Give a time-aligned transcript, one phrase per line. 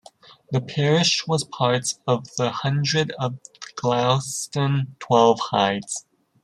[0.49, 3.37] The parish was part of the hundred of
[3.75, 6.07] Glaston Twelve Hides.